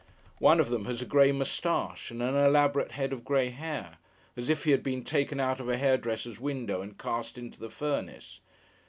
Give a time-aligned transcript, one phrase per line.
[0.39, 3.99] One of them has a grey moustache, and an elaborate head of grey hair:
[4.35, 7.69] as if he had been taken out of a hairdresser's window and cast into the
[7.69, 8.39] furnace.